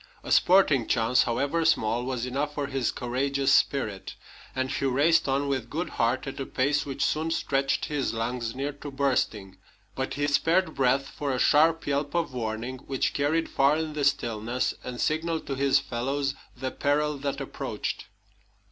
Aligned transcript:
A 0.23 0.31
sporting 0.31 0.87
chance, 0.87 1.21
however 1.21 1.63
small, 1.63 2.03
was 2.05 2.25
enough 2.25 2.55
for 2.55 2.65
his 2.65 2.91
courageous 2.91 3.53
spirit, 3.53 4.15
and 4.55 4.71
he 4.71 4.85
raced 4.85 5.27
on 5.29 5.47
with 5.47 5.69
good 5.69 5.89
heart 5.89 6.25
at 6.25 6.39
a 6.39 6.45
pace 6.47 6.87
which 6.87 7.05
soon 7.05 7.29
stretched 7.29 7.85
his 7.85 8.11
lungs 8.11 8.55
near 8.55 8.71
to 8.71 8.89
bursting. 8.89 9.57
But 9.93 10.15
he 10.15 10.25
spared 10.25 10.73
breath 10.73 11.05
for 11.07 11.31
a 11.31 11.37
sharp 11.37 11.85
yelp 11.85 12.15
of 12.15 12.33
warning, 12.33 12.79
which 12.79 13.13
carried 13.13 13.47
far 13.47 13.77
in 13.77 13.93
the 13.93 14.03
stillness 14.03 14.73
and 14.83 14.99
signaled 14.99 15.45
to 15.45 15.53
his 15.53 15.77
fellows 15.77 16.33
the 16.57 16.71
peril 16.71 17.19
that 17.19 17.39
approached. 17.39 18.07